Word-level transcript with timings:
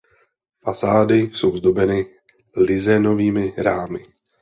Fasády 0.63 1.17
jsou 1.33 1.57
zdobeny 1.57 2.05
lizénovými 2.57 3.53
rámy. 3.57 4.05